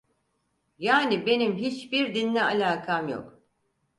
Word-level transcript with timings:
Yani 0.79 1.25
benim 1.25 1.55
hiçbir 1.57 2.15
dinle 2.15 2.43
alakam 2.43 3.07
yok! 3.09 3.39